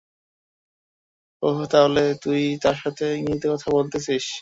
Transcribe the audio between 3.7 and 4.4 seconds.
বলেছিস?